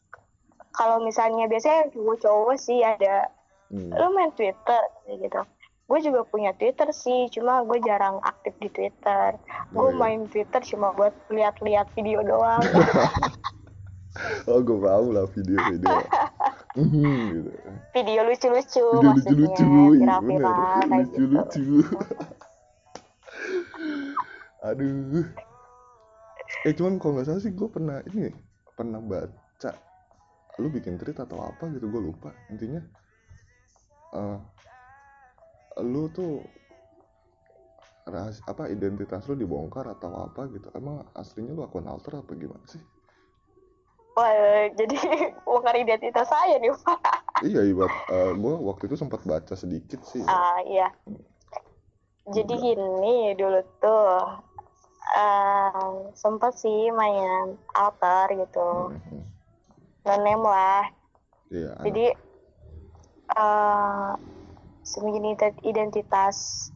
kalau 0.76 1.00
misalnya 1.00 1.48
biasanya 1.48 1.88
gue 1.96 2.16
cowok 2.20 2.60
sih 2.60 2.84
ada 2.84 3.32
Hmm. 3.66 3.90
lu 3.90 4.08
main 4.14 4.30
Twitter 4.34 4.82
kayak 5.04 5.18
gitu. 5.22 5.42
Gue 5.86 6.00
juga 6.02 6.26
punya 6.26 6.54
Twitter 6.54 6.90
sih 6.90 7.30
cuma 7.30 7.62
gue 7.62 7.78
jarang 7.82 8.18
aktif 8.22 8.54
di 8.58 8.70
Twitter. 8.70 9.38
Gue 9.70 9.80
Oh, 9.80 9.90
iya. 9.90 9.98
main 9.98 10.22
Twitter 10.26 10.62
cuma 10.66 10.90
buat 10.92 11.14
lihat-lihat 11.30 11.94
video 11.94 12.22
doang. 12.22 12.62
Oh 14.48 14.64
gue 14.64 14.80
tahu 14.80 15.12
lah 15.12 15.28
video-video. 15.28 15.92
Mhm, 16.80 17.04
gitu. 17.36 17.52
Video 17.92 18.24
lucu-lucu 18.24 18.80
video 18.80 19.04
maksudnya 19.04 19.36
lucu-lucu 19.44 20.00
iya 20.00 20.16
bener. 20.24 20.80
gitu. 20.88 21.20
Lucu-lucu. 21.20 21.84
Aduh. 24.66 25.26
Eh 26.64 26.74
cuman 26.74 26.96
kalau 26.98 27.20
nggak 27.20 27.28
salah 27.28 27.42
sih 27.44 27.52
gue 27.52 27.68
pernah 27.68 28.00
ini 28.08 28.32
pernah 28.74 29.04
baca. 29.04 29.72
Lu 30.58 30.72
bikin 30.72 30.96
tweet 30.96 31.20
atau 31.20 31.44
apa 31.44 31.68
gitu 31.76 31.92
gue 31.92 32.02
lupa. 32.02 32.32
Intinya 32.48 32.80
eh 34.16 34.40
lu 35.84 36.08
tuh 36.08 36.48
rahas 38.06 38.40
apa 38.46 38.70
identitas 38.70 39.26
lu 39.28 39.36
dibongkar 39.36 39.90
atau 39.92 40.14
apa 40.24 40.48
gitu 40.54 40.70
emang 40.72 41.04
aslinya 41.18 41.52
lu 41.52 41.66
akun 41.66 41.90
alter 41.90 42.22
apa 42.22 42.32
gimana 42.34 42.64
sih 42.70 42.80
Wah, 44.16 44.72
jadi 44.72 44.96
bongkar 45.46 45.76
identitas 45.76 46.32
saya 46.32 46.56
nih 46.56 46.72
Pak. 46.72 47.44
iya 47.44 47.68
ibarat 47.68 47.92
gue 48.32 48.54
waktu 48.64 48.88
itu 48.88 48.96
sempat 48.96 49.28
baca 49.28 49.60
sedikit 49.60 50.00
sih 50.08 50.24
Ah 50.24 50.64
iya. 50.64 50.88
Jadi 52.26 52.54
gini 52.58 53.36
dulu 53.36 53.60
tuh 53.84 54.24
eh 55.20 55.92
sempet 56.16 56.56
sih 56.56 56.90
main 56.90 57.54
alter 57.76 58.40
gitu, 58.40 58.96
Mhm. 58.96 59.22
name 60.24 60.46
lah. 60.48 60.88
iya 61.52 61.76
Jadi 61.84 62.06
eh 63.36 64.12
sembunyi 64.86 65.36
identitas 65.64 66.70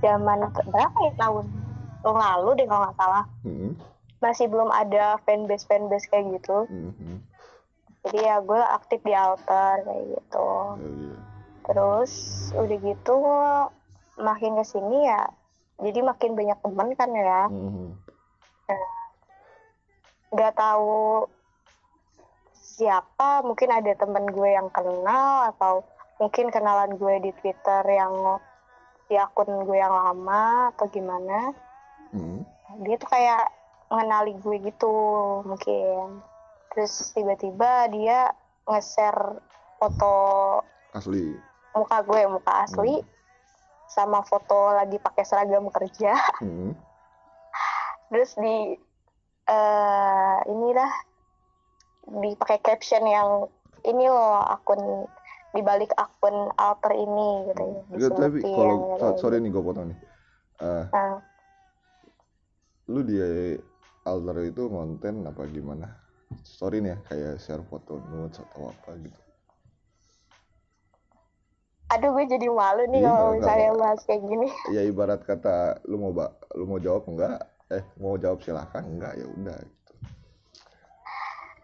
zaman 0.00 0.48
berapa 0.66 0.98
ya 1.06 1.12
tahun 1.20 1.46
tahun 2.00 2.18
lalu 2.18 2.50
deh 2.56 2.66
kalau 2.66 2.82
nggak 2.88 2.98
salah 2.98 3.24
Mhm. 3.44 3.76
masih 4.20 4.46
belum 4.48 4.68
ada 4.72 5.16
fanbase 5.24 5.68
fanbase 5.68 6.08
kayak 6.08 6.40
gitu 6.40 6.66
Mhm. 6.66 7.20
jadi 8.08 8.18
ya 8.20 8.36
gue 8.40 8.60
aktif 8.60 9.00
di 9.04 9.12
alter 9.12 9.84
kayak 9.84 10.04
gitu 10.08 10.48
Ya, 10.76 10.88
iya. 10.88 11.16
terus 11.68 12.12
udah 12.56 12.78
gitu 12.80 13.14
makin 14.16 14.56
ke 14.56 14.64
sini 14.64 15.04
ya 15.04 15.28
jadi 15.80 16.00
makin 16.00 16.32
banyak 16.32 16.58
temen 16.60 16.88
kan 16.96 17.10
ya 17.12 17.42
nggak 20.30 20.54
tahu 20.54 21.26
siapa 22.80 23.44
mungkin 23.44 23.68
ada 23.68 23.92
temen 23.92 24.24
gue 24.32 24.56
yang 24.56 24.72
kenal 24.72 25.52
atau 25.52 25.84
mungkin 26.16 26.48
kenalan 26.48 26.96
gue 26.96 27.28
di 27.28 27.30
twitter 27.44 27.84
yang 27.84 28.40
di 29.12 29.20
akun 29.20 29.68
gue 29.68 29.76
yang 29.76 29.92
lama 29.92 30.72
atau 30.72 30.88
gimana. 30.88 31.52
Mhm. 32.16 32.40
dia 32.86 32.96
tuh 32.96 33.10
kayak 33.10 33.50
mengenali 33.92 34.32
gue 34.40 34.56
gitu 34.64 34.94
mungkin. 35.44 36.24
Terus 36.72 37.12
tiba-tiba 37.12 37.90
dia 37.92 38.32
nge-share 38.64 39.42
foto 39.76 40.14
asli. 40.96 41.34
muka 41.74 41.98
gue 42.06 42.20
muka 42.30 42.52
asli 42.64 43.02
sama 43.90 44.22
foto 44.22 44.70
lagi 44.72 44.96
pakai 44.96 45.26
seragam 45.26 45.68
kerja. 45.68 46.16
Mhm. 46.40 46.72
terus 48.10 48.34
di 48.42 48.74
eh 49.46 50.36
inilah 50.50 51.09
dipakai 52.06 52.58
caption 52.64 53.04
yang 53.06 53.30
ini 53.86 54.04
loh 54.08 54.40
akun 54.44 54.80
di 55.50 55.60
balik 55.66 55.90
akun 55.98 56.52
alter 56.54 56.92
ini 56.94 57.50
gitu 57.50 57.64
ya 57.98 58.08
tapi 58.10 58.38
kalau 58.44 58.74
gitu. 58.86 59.00
so- 59.00 59.16
sorry 59.18 59.36
nih 59.42 59.50
gue 59.50 59.62
potong 59.62 59.86
nih. 59.90 59.98
Eh, 60.60 60.84
Nah, 60.92 61.22
lu 62.92 63.00
di 63.06 63.16
alter 64.10 64.36
itu 64.50 64.62
konten 64.70 65.14
apa 65.26 65.42
gimana? 65.50 65.86
Sorry 66.46 66.78
nih 66.84 66.94
ya 66.94 66.98
kayak 67.08 67.34
share 67.42 67.64
foto 67.70 67.98
nudes 68.10 68.38
atau 68.38 68.70
apa 68.70 68.90
gitu. 69.02 69.20
Aduh 71.90 72.10
gue 72.14 72.24
jadi 72.30 72.46
malu 72.46 72.82
nih 72.86 73.02
Iya, 73.02 73.10
kalau 73.10 73.30
misalnya 73.34 73.66
apa-apa. 73.66 73.82
bahas 73.82 74.00
kayak 74.06 74.22
gini. 74.30 74.46
Ya 74.76 74.82
ibarat 74.86 75.20
kata 75.26 75.82
lu 75.90 75.96
mau 75.98 76.12
ba 76.14 76.26
lu 76.54 76.64
mau 76.70 76.78
jawab 76.78 77.02
enggak? 77.10 77.38
Eh 77.70 77.82
mau 78.02 78.14
jawab 78.14 78.38
silahkan 78.46 78.84
enggak 78.86 79.12
ya 79.18 79.26
udah 79.26 79.58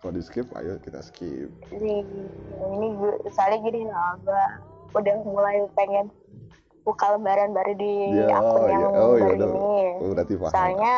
kalau 0.01 0.13
di 0.15 0.23
skip 0.23 0.47
ayo 0.55 0.79
kita 0.85 1.01
skip. 1.03 1.51
Jadi, 1.73 2.05
ini 2.77 2.87
gue 2.95 3.13
misalnya 3.25 3.59
gini 3.65 3.81
loh 3.89 4.13
gue 4.23 4.45
udah 4.97 5.15
mulai 5.27 5.57
pengen 5.77 6.09
buka 6.87 7.19
lembaran 7.19 7.51
baru 7.51 7.73
di 7.75 8.15
Iya, 8.15 8.39
akun 8.39 8.61
oh, 8.63 8.67
yang 8.71 8.81
iya. 8.81 8.87
Oh, 9.03 9.15
iya, 9.19 9.27
baru 9.27 9.35
udah. 9.35 9.49
ini. 9.51 9.83
Oh, 9.99 10.09
berarti 10.15 10.35
paham. 10.39 10.53
Soalnya 10.55 10.95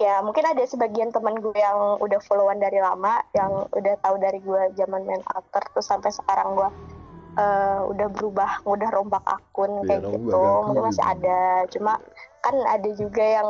ya 0.00 0.24
mungkin 0.24 0.44
ada 0.48 0.64
sebagian 0.64 1.12
teman 1.12 1.36
gue 1.44 1.52
yang 1.52 2.00
udah 2.00 2.20
followan 2.24 2.56
dari 2.56 2.80
lama 2.80 3.20
yang 3.36 3.68
udah 3.68 3.94
tahu 4.00 4.16
dari 4.16 4.40
gue 4.40 4.72
zaman 4.72 5.04
main 5.04 5.20
alter 5.28 5.60
terus 5.76 5.92
sampai 5.92 6.08
sekarang 6.08 6.56
gue 6.56 6.68
eh, 7.36 7.80
udah 7.84 8.08
berubah 8.08 8.64
udah 8.64 8.88
rombak 8.96 9.20
akun 9.28 9.84
Iya, 9.84 10.00
kayak 10.00 10.02
rombak 10.08 10.24
gitu. 10.24 10.40
akun. 10.40 10.64
Mungkin 10.72 10.84
masih 10.88 11.04
gitu. 11.04 11.12
ada. 11.20 11.40
Cuma 11.68 11.92
kan 12.40 12.54
ada 12.64 12.90
juga 12.96 13.24
yang 13.24 13.48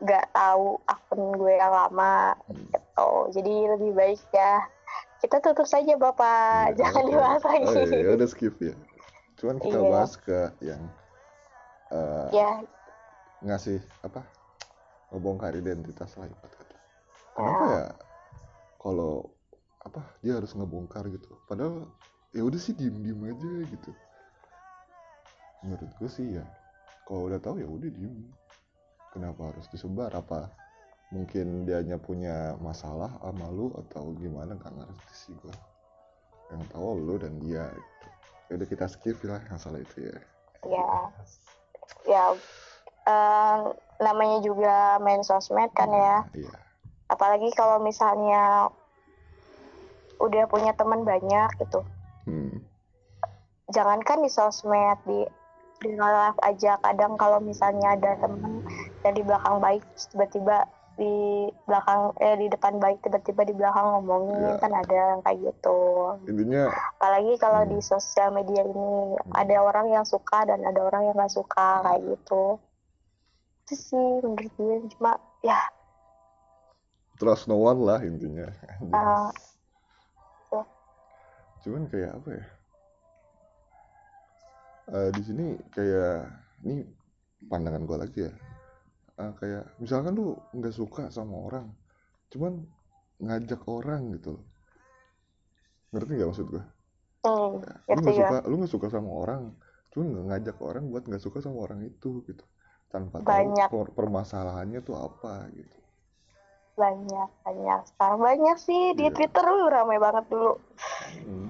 nggak 0.00 0.24
tahu 0.32 0.66
akun 0.88 1.22
gue 1.36 1.52
yang 1.60 1.72
lama 1.72 2.32
Gitu 2.90 3.08
jadi 3.30 3.54
lebih 3.76 3.90
baik 3.94 4.20
ya. 4.34 4.66
Kita 5.20 5.38
tutup 5.44 5.68
saja 5.68 5.94
bapak. 6.00 6.74
Iya, 6.74 6.76
jangan 6.80 7.02
oke. 7.04 7.10
dibahas 7.12 7.42
lagi. 7.44 7.64
Oh, 7.68 7.74
iya, 7.76 7.98
ya 8.02 8.10
udah 8.16 8.28
skip 8.28 8.56
ya. 8.58 8.74
Cuman 9.36 9.56
kita 9.60 9.78
Iya. 9.80 9.90
bahas 9.92 10.12
ke 10.16 10.38
yang 10.64 10.82
eh, 11.90 12.28
ya 12.32 12.50
ngasih 13.40 13.78
apa 14.04 14.22
ngebongkar 15.10 15.52
identitas 15.56 16.10
lah 16.16 16.26
ibarat 16.28 16.52
kata. 16.54 16.76
Kenapa 17.36 17.64
ya 17.66 17.84
kalau 18.80 19.32
apa 19.80 20.00
dia 20.20 20.36
harus 20.36 20.52
ngebongkar 20.56 21.08
gitu? 21.08 21.28
Padahal 21.48 21.88
ya 22.32 22.42
udah 22.44 22.60
sih 22.60 22.72
diem 22.76 22.96
diem 23.00 23.20
aja 23.26 23.50
gitu. 23.68 23.90
Menurut 25.64 25.90
gue 26.00 26.08
sih 26.08 26.40
ya 26.40 26.44
kalau 27.04 27.28
udah 27.28 27.40
tahu 27.42 27.60
ya 27.60 27.68
udah 27.68 27.90
diem. 27.90 28.28
Kenapa 29.10 29.50
harus 29.50 29.66
disebar? 29.68 30.14
Apa 30.14 30.48
mungkin 31.10 31.66
dianya 31.66 31.98
punya 31.98 32.54
masalah 32.62 33.10
sama 33.18 33.50
lu 33.50 33.74
atau 33.74 34.14
gimana 34.14 34.54
nggak 34.54 34.74
ngerti 34.78 35.14
sih 35.14 35.34
gue 35.42 35.54
yang 36.54 36.62
tahu 36.70 37.02
lu 37.02 37.14
dan 37.18 37.34
dia 37.42 37.66
gitu. 37.70 38.06
ya 38.50 38.52
udah 38.58 38.68
kita 38.70 38.86
skip 38.90 39.18
lah 39.26 39.42
masalah 39.50 39.78
itu 39.78 40.06
ya. 40.06 40.18
Ya. 40.66 40.90
Ya 42.06 42.24
eh, 43.06 43.58
namanya 44.02 44.38
juga 44.42 44.98
main 45.02 45.22
sosmed 45.22 45.70
kan 45.74 45.90
ya. 45.90 46.26
Iya. 46.34 46.54
Apalagi 47.10 47.50
kalau 47.54 47.82
misalnya 47.82 48.70
udah 50.22 50.44
punya 50.46 50.74
teman 50.74 51.02
banyak 51.02 51.50
gitu. 51.58 51.82
Hmm. 52.28 52.62
jangankan 53.70 54.20
di 54.20 54.30
sosmed 54.30 54.98
di 55.06 55.22
di 55.80 55.90
life 55.94 56.38
aja. 56.42 56.76
Kadang 56.82 57.14
kalau 57.14 57.38
misalnya 57.38 57.94
ada 57.94 58.18
temen 58.18 58.66
yang 59.06 59.14
di 59.14 59.22
belakang 59.22 59.62
baik 59.62 59.82
tiba-tiba 60.10 60.66
di 61.00 61.48
belakang 61.64 62.12
eh 62.20 62.36
di 62.36 62.52
depan 62.52 62.76
baik 62.76 63.00
tiba-tiba 63.00 63.48
di 63.48 63.54
belakang 63.56 63.88
ngomongin 63.88 64.52
Iya. 64.52 64.60
kan 64.60 64.72
ada 64.76 64.94
yang 65.16 65.20
kayak 65.24 65.38
gitu. 65.40 65.80
Intinya 66.28 66.68
apalagi 66.68 67.32
kalau 67.40 67.64
Hmm. 67.64 67.72
di 67.72 67.78
sosial 67.80 68.28
media 68.36 68.60
ini 68.60 69.16
ada 69.32 69.56
orang 69.64 69.88
yang 69.88 70.04
suka 70.04 70.44
dan 70.44 70.60
ada 70.60 70.84
orang 70.84 71.08
yang 71.08 71.16
nggak 71.16 71.32
suka 71.32 71.80
kayak 71.80 72.04
gitu. 72.04 72.60
Itu 73.64 73.74
sih 73.80 74.06
menurut 74.20 74.52
gue 74.60 74.76
cuma 74.92 75.16
ya. 75.40 75.56
Trust 77.16 77.48
no 77.48 77.56
one 77.56 77.80
lah 77.80 78.04
intinya. 78.04 78.48
Eh, 78.84 79.28
cuman 81.64 81.88
kayak 81.88 82.12
apa 82.16 82.28
ya? 82.28 82.44
Eh, 84.90 85.08
di 85.16 85.22
sini 85.24 85.46
kayak 85.72 86.28
ini 86.66 86.82
pandangan 87.48 87.88
gue 87.88 87.96
lagi 87.96 88.20
ya 88.28 88.32
Eh, 89.20 89.32
kayak 89.36 89.64
misalkan 89.76 90.16
lu 90.16 90.32
nggak 90.56 90.72
suka 90.72 91.12
sama 91.12 91.36
orang 91.36 91.68
cuman 92.32 92.64
ngajak 93.20 93.60
orang 93.68 94.16
gitu. 94.16 94.32
Loh 94.38 94.44
ngerti 95.90 96.10
nggak 96.16 96.30
maksud 96.30 96.46
gue 96.48 96.64
hmm, 97.26 97.52
lu 97.58 97.58
ngerti 97.90 98.00
nggak 98.00 98.14
gue 98.14 98.22
suka 98.22 98.38
lu 98.46 98.54
nggak 98.62 98.72
suka 98.72 98.86
sama 98.88 99.10
orang 99.10 99.42
cuman 99.90 100.06
nggak 100.08 100.26
ngajak 100.30 100.56
orang 100.62 100.84
buat 100.88 101.02
nggak 101.04 101.20
suka 101.20 101.38
sama 101.42 101.58
orang 101.66 101.82
itu 101.84 102.22
gitu. 102.24 102.44
Tanpa 102.88 103.20
Banyak. 103.20 103.68
tahu 103.68 103.86
per- 103.86 103.94
permasalahannya 103.94 104.80
tuh 104.80 104.96
apa 104.96 105.50
gitu. 105.52 105.78
Banyak 106.78 107.28
banyak. 107.44 107.80
Sekarang 107.92 108.20
banyak 108.24 108.56
sih 108.56 108.96
di 108.96 109.10
Iya. 109.10 109.14
Twitter 109.14 109.44
uh, 109.44 109.68
ramai 109.68 109.98
banget 109.98 110.24
dulu. 110.32 110.54
Hmm. 111.26 111.48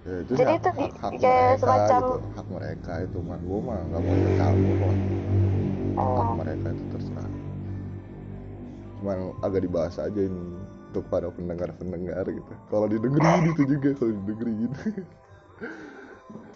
Ya, 0.00 0.14
itu 0.24 0.32
Jadi 0.32 0.52
itu 0.56 0.68
hak 0.68 1.12
kayak 1.20 1.20
mereka 1.20 1.58
semacam- 1.58 2.00
gitu. 2.00 2.16
Hak 2.38 2.46
mereka 2.48 2.92
itu 3.02 3.18
mah 3.20 3.38
gue 3.40 3.58
mah 3.60 3.78
nggak 3.90 4.00
mau 4.00 4.14
ikut 4.14 4.34
campur 4.38 4.76
eh, 6.00 6.34
mereka 6.34 6.66
itu 6.70 6.84
terserah 6.90 7.30
cuman 9.00 9.18
agak 9.40 9.60
dibahas 9.64 9.96
aja 9.96 10.20
ini 10.20 10.42
untuk 10.90 11.06
para 11.06 11.30
pendengar 11.30 11.70
pendengar 11.76 12.24
gitu 12.26 12.52
kalau 12.66 12.84
didengerin 12.84 13.48
itu 13.48 13.62
juga 13.64 13.88
kalau 13.96 14.12
didengerin 14.14 14.72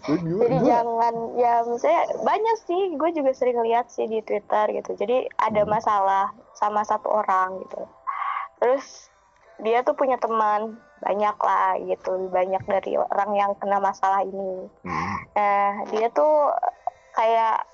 Gue 0.05 0.17
gimana? 0.21 0.41
Jadi 0.45 0.55
Gua- 0.61 0.69
jangan 0.69 1.15
ya 1.33 1.53
misalnya 1.65 2.03
banyak 2.21 2.55
sih 2.63 2.81
gue 2.93 3.09
juga 3.11 3.31
sering 3.33 3.57
lihat 3.59 3.89
sih 3.89 4.05
di 4.05 4.21
Twitter 4.21 4.69
gitu. 4.71 4.93
Jadi 4.93 5.25
ada 5.35 5.65
Hmm. 5.65 5.71
masalah 5.71 6.25
sama 6.53 6.85
satu 6.85 7.09
orang 7.09 7.57
gitu. 7.65 7.81
Terus 8.61 9.09
dia 9.57 9.81
tuh 9.81 9.97
punya 9.97 10.15
teman 10.15 10.77
banyak 11.01 11.37
lah 11.37 11.73
gitu, 11.81 12.29
banyak 12.29 12.61
dari 12.65 12.93
orang 12.95 13.33
yang 13.33 13.51
kena 13.57 13.81
masalah 13.81 14.21
ini. 14.21 14.69
Hmm, 14.85 15.15
Nah 15.33 15.89
dia 15.89 16.07
tuh 16.13 16.53
kayak 17.11 17.65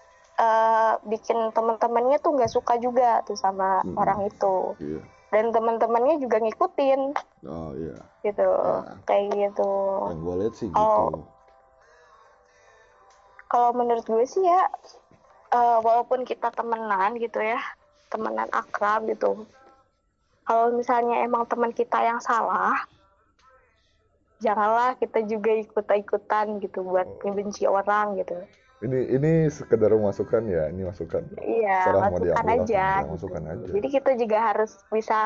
eh, 0.41 0.93
bikin 1.05 1.37
teman-temannya 1.51 2.17
tuh 2.17 2.33
nggak 2.33 2.49
suka 2.49 2.75
juga 2.75 3.21
tuh 3.21 3.35
sama 3.35 3.81
Hmm. 3.81 3.93
orang 3.95 4.25
itu. 4.25 4.73
iya. 4.79 5.01
Dan 5.29 5.49
teman-temannya 5.49 6.17
juga 6.17 6.37
ngikutin 6.37 7.01
Oh 7.45 7.71
iya. 7.73 7.95
gitu, 8.21 8.49
Ya. 8.49 8.99
kayak 9.05 9.27
gitu. 9.31 9.71
Yang 10.07 10.19
gue 10.19 10.35
lihat 10.37 10.53
sih 10.55 10.69
Oh. 10.71 11.07
gitu. 11.07 11.21
kalau 13.47 13.71
menurut 13.73 14.03
gue 14.03 14.23
sih 14.25 14.41
ya 14.41 14.63
eh, 15.51 15.77
walaupun 15.77 16.23
kita 16.23 16.49
temenan 16.49 17.15
gitu 17.15 17.35
ya 17.37 17.59
temenan 18.07 18.47
akrab 18.49 19.03
gitu 19.05 19.43
kalau 20.41 20.71
misalnya 20.71 21.19
emang 21.19 21.43
teman 21.45 21.71
kita 21.71 21.99
yang 22.01 22.19
salah 22.19 22.79
janganlah 24.39 24.95
kita 24.95 25.21
juga 25.23 25.51
ikut-ikutan 25.53 26.57
gitu 26.59 26.81
buat 26.81 27.03
Oh. 27.05 27.19
ngebenci 27.21 27.67
orang 27.67 28.15
gitu 28.17 28.39
Ini 28.81 28.99
ini 29.13 29.31
sekedar 29.45 29.93
masukan 29.93 30.41
ya, 30.49 30.73
ini 30.73 30.81
masukan. 30.89 31.21
iya 31.37 31.85
mau 32.01 32.09
masukan 32.09 32.45
aja 32.49 32.85
apa, 32.97 33.01
gitu. 33.05 33.13
masukan 33.13 33.43
aja. 33.45 33.65
jadi 33.77 33.87
kita 34.01 34.11
juga 34.17 34.37
harus 34.41 34.71
bisa 34.89 35.19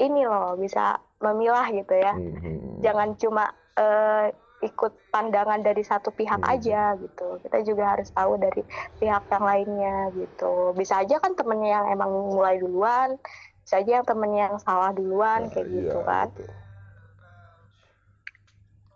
ini 0.00 0.24
loh 0.24 0.56
bisa 0.56 0.98
memilah 1.20 1.66
gitu 1.70 1.94
ya 1.94 2.12
Hmm, 2.16 2.80
jangan 2.80 3.08
cuma 3.20 3.44
eh, 3.76 4.32
ikut 4.64 4.92
pandangan 5.12 5.60
dari 5.60 5.84
satu 5.84 6.08
pihak 6.16 6.40
Hmm. 6.40 6.54
aja 6.56 6.96
gitu 6.96 7.38
kita 7.44 7.58
juga 7.68 7.84
harus 7.92 8.08
tahu 8.08 8.40
dari 8.40 8.64
pihak 8.96 9.24
yang 9.28 9.44
lainnya 9.44 9.96
gitu 10.16 10.72
bisa 10.72 11.04
aja 11.04 11.20
kan 11.20 11.36
temennya 11.36 11.84
yang 11.84 11.86
emang 11.92 12.08
mulai 12.32 12.56
duluan 12.56 13.20
bisa 13.64 13.84
aja 13.84 14.00
yang 14.00 14.06
temennya 14.08 14.42
yang 14.48 14.58
salah 14.64 14.90
duluan 14.96 15.44
Nah, 15.44 15.52
kayak 15.52 15.68
iya, 15.68 15.76
gitu 15.84 15.98
kan 16.08 16.26
betul. 16.32 16.48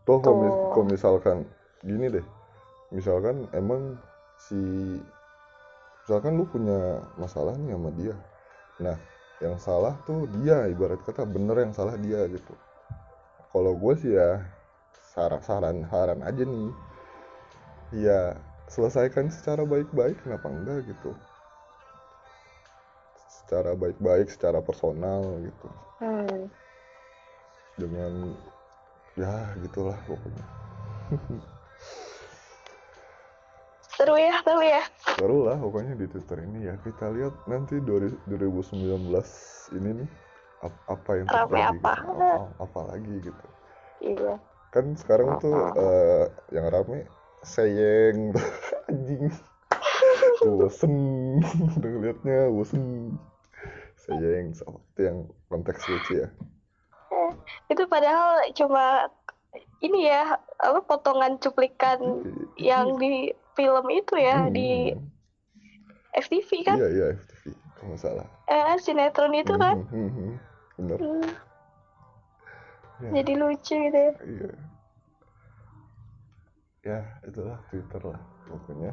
Mis- 0.09 0.57
Tuh. 0.57 0.71
kalau 0.73 0.87
misalkan 0.89 1.37
gini 1.85 2.09
deh, 2.09 2.25
misalkan 2.95 3.49
emang 3.53 3.97
si 4.39 4.59
misalkan 6.05 6.41
lu 6.41 6.49
punya 6.49 7.05
masalah 7.21 7.55
nih 7.61 7.77
sama 7.77 7.91
dia, 7.97 8.17
nah 8.81 8.97
yang 9.45 9.57
salah 9.61 9.95
tuh 10.09 10.25
dia 10.41 10.67
ibarat 10.73 10.99
kata 11.05 11.29
bener 11.29 11.69
yang 11.69 11.73
salah 11.77 11.95
dia 12.01 12.25
gitu. 12.33 12.55
Kalau 13.53 13.77
gue 13.77 13.95
sih 14.01 14.13
ya 14.17 14.41
saran 15.13 15.43
saran 15.45 15.77
saran 15.93 16.21
aja 16.25 16.43
nih, 16.43 16.71
ya 18.09 18.21
selesaikan 18.73 19.29
secara 19.29 19.69
baik-baik 19.69 20.17
kenapa 20.25 20.49
enggak 20.49 20.89
gitu. 20.89 21.13
Secara 23.29 23.73
baik-baik, 23.77 24.29
secara 24.29 24.61
personal 24.61 25.41
gitu 25.41 25.69
hmm. 26.03 26.47
dengan 27.79 28.35
ya 29.19 29.55
gitulah 29.67 29.99
pokoknya 30.07 30.45
seru 34.09 34.17
ya 34.17 34.35
tapi 34.41 34.67
ya. 34.73 34.83
Seru 35.21 35.39
lah 35.45 35.57
pokoknya 35.61 35.93
di 36.01 36.07
Twitter 36.09 36.39
ini 36.49 36.65
ya. 36.65 36.75
Kita 36.81 37.13
lihat 37.13 37.45
nanti 37.45 37.77
2019 37.85 38.89
ini 39.77 39.91
nih 40.01 40.09
ap- 40.65 40.85
apa 40.89 41.11
yang 41.13 41.27
terjadi 41.29 41.61
apa? 41.61 41.69
gitu. 41.77 42.13
apa, 42.17 42.41
apa 42.57 42.81
lagi 42.89 43.15
gitu. 43.21 43.45
Iya. 44.01 44.33
Kan 44.73 44.97
sekarang 44.97 45.37
tuh 45.45 45.57
eh, 45.77 46.25
yang 46.57 46.73
rame 46.73 47.05
sayeng 47.45 48.33
anjing. 48.89 49.29
Bosen. 50.41 50.95
Udah 51.77 51.91
ngeliatnya 51.93 52.49
bosen. 52.49 53.13
Sayeng 54.09 54.57
sama 54.57 54.81
itu 54.97 55.01
yang 55.05 55.19
konteks 55.53 55.85
lucu 55.85 56.25
ya. 56.25 56.29
Itu 57.69 57.85
padahal 57.93 58.49
cuma 58.57 59.13
ini 59.85 60.09
ya 60.09 60.41
apa 60.65 60.81
potongan 60.81 61.37
cuplikan 61.37 62.25
yang 62.57 62.97
di 62.97 63.37
film 63.59 63.87
itu 63.91 64.15
ya 64.15 64.47
Hmm, 64.47 64.55
di 64.55 64.95
hmm. 64.95 65.07
FTV 66.15 66.51
kan 66.63 66.77
iya 66.79 66.89
iya 66.95 67.07
FTV 67.19 67.45
kalau 67.75 67.87
nggak 67.91 68.01
salah 68.01 68.27
eh 68.47 68.75
sinetron 68.79 69.35
itu 69.35 69.55
kan 69.59 69.77
Hmm, 69.91 69.91
hmm, 69.91 70.11
hmm. 70.15 70.33
bener 70.79 70.99
Hmm, 70.99 71.31
Ya. 72.99 73.11
jadi 73.23 73.33
lucu 73.39 73.75
gitu 73.79 73.95
ya 73.99 74.11
Iya. 74.19 74.51
Ya, 76.83 76.99
itulah 77.23 77.59
Twitter 77.69 78.03
lah 78.03 78.19
pokoknya. 78.49 78.91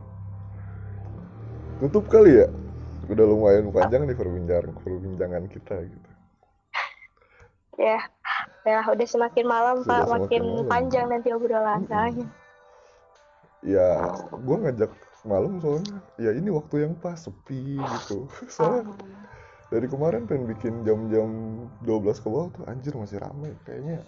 Tutup 1.82 2.06
kali 2.06 2.38
ya. 2.38 2.48
Udah 3.10 3.26
lumayan 3.26 3.70
panjang 3.70 4.06
nih 4.06 4.14
perbincangan 4.14 4.74
perbincangan 4.78 5.44
kita 5.50 5.76
gitu. 5.86 6.10
ya 7.86 7.98
ya 8.66 8.80
udah 8.86 9.08
semakin 9.10 9.46
malam 9.46 9.78
Sudah 9.82 10.06
pak 10.06 10.06
semakin 10.06 10.22
makin 10.22 10.44
malam. 10.44 10.70
panjang 10.70 11.06
nanti 11.10 11.30
obrolan 11.34 11.82
Mm-mm. 11.82 12.30
Ya, 13.66 14.14
gua 14.46 14.62
ngajak 14.62 14.94
malam 15.26 15.58
soalnya 15.58 15.98
ya 16.22 16.38
ini 16.38 16.54
waktu 16.54 16.86
yang 16.86 16.94
pas 17.02 17.18
sepi 17.18 17.82
gitu. 17.82 18.30
Soalnya 18.54 18.94
dari 19.74 19.90
kemarin 19.90 20.30
pengen 20.30 20.46
bikin 20.46 20.86
jam-jam 20.86 21.30
12 21.82 22.22
ke 22.22 22.28
bawah 22.30 22.54
tuh 22.54 22.64
anjir 22.70 22.94
masih 22.94 23.18
rame 23.18 23.58
kayaknya 23.66 24.06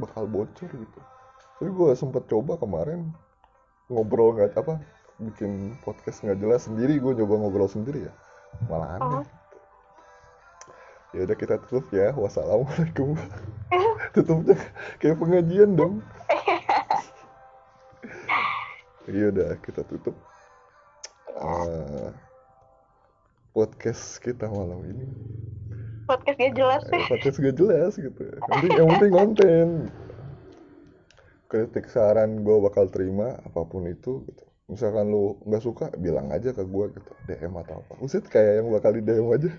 bakal 0.00 0.24
bocor 0.24 0.72
gitu. 0.72 1.00
Tapi 1.60 1.68
gua 1.68 1.92
sempet 1.92 2.24
coba 2.32 2.56
kemarin 2.56 3.12
ngobrol 3.92 4.32
nggak 4.32 4.56
apa 4.56 4.80
bikin 5.20 5.76
podcast 5.86 6.24
nggak 6.26 6.40
jelas 6.42 6.66
sendiri 6.66 6.98
gue 6.98 7.12
coba 7.22 7.34
ngobrol 7.38 7.70
sendiri 7.70 8.10
ya 8.10 8.12
malah 8.66 8.98
aneh 8.98 9.22
Oh. 9.22 9.24
ya 11.14 11.20
udah 11.30 11.36
kita 11.38 11.54
tutup 11.62 11.86
ya 11.94 12.10
wassalamualaikum 12.18 13.14
tutupnya 14.14 14.58
kayak 14.98 15.20
pengajian 15.22 15.78
dong 15.78 16.02
ya 19.08 19.28
udah 19.28 19.50
kita 19.60 19.84
tutup. 19.84 20.16
Eh, 21.34 22.08
podcast 23.52 24.22
kita 24.22 24.48
malam 24.48 24.80
ini. 24.86 25.06
Podcast 26.04 26.36
gak 26.36 26.54
jelas 26.56 26.82
Eh, 26.92 27.00
ya 27.00 27.06
podcast 27.08 27.36
gak 27.40 27.56
jelas 27.56 27.92
gitu. 27.96 28.22
Yang 28.24 28.48
penting, 28.48 28.72
yang 28.76 28.88
penting 28.96 29.12
konten. 29.12 29.66
Kritik 31.48 31.86
saran 31.92 32.42
gue 32.42 32.56
bakal 32.64 32.88
terima 32.88 33.36
apa 33.44 33.62
pun 33.68 33.84
itu 33.86 34.24
gitu. 34.24 34.44
Misalkan 34.64 35.12
lu 35.12 35.36
nggak 35.44 35.60
suka 35.60 35.92
bilang 36.00 36.32
aja 36.32 36.56
ke 36.56 36.64
gue 36.64 36.84
gitu. 36.96 37.12
DM 37.28 37.52
atau 37.60 37.84
apa. 37.84 38.00
Uset 38.00 38.24
kayak 38.24 38.64
yang 38.64 38.72
bakal 38.72 38.96
di 38.96 39.04
DM 39.04 39.28
aja. 39.28 39.50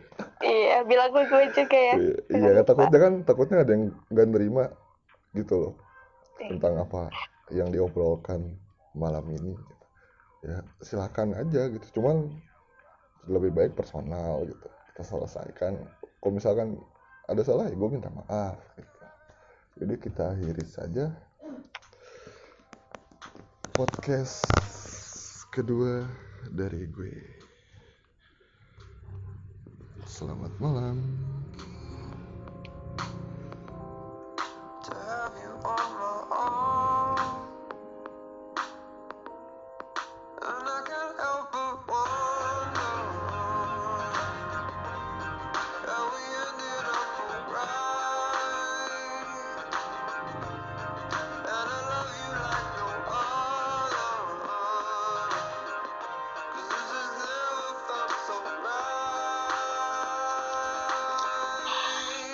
Iya 0.41 0.81
bilang 0.89 1.13
gue 1.13 1.23
gue 1.29 1.43
juga 1.53 1.77
ya. 1.77 1.95
Iya, 2.01 2.15
iya 2.33 2.51
lupa. 2.57 2.73
takutnya 2.73 2.99
kan 2.99 3.13
takutnya 3.21 3.57
ada 3.61 3.71
yang 3.77 3.93
nggak 4.09 4.27
nerima 4.33 4.63
gitu 5.37 5.53
loh. 5.61 5.73
Iya. 6.35 6.51
tentang 6.51 6.75
apa 6.83 7.01
yang 7.53 7.71
diobrolkan 7.71 8.59
malam 8.95 9.27
ini 9.29 9.53
gitu. 9.53 9.85
ya 10.47 10.57
silahkan 10.81 11.35
aja 11.35 11.69
gitu. 11.69 11.99
Cuman 11.99 12.31
lebih 13.27 13.51
baik 13.51 13.71
personal 13.75 14.47
gitu. 14.47 14.67
Kita 14.93 15.03
selesaikan. 15.03 15.77
Kalau 16.23 16.33
misalkan 16.33 16.79
ada 17.29 17.41
salah 17.41 17.69
ya 17.69 17.75
gue 17.75 17.89
minta 17.89 18.09
maaf 18.13 18.57
gitu. 18.77 18.97
jadi 19.81 19.93
kita 19.97 20.23
akhiri 20.37 20.65
saja 20.65 21.09
podcast 23.75 24.45
kedua 25.51 26.05
dari 26.53 26.85
gue. 26.87 27.17
Selamat 30.05 30.53
malam. 30.61 31.01
Tell 34.85 35.33
you 35.41 36.04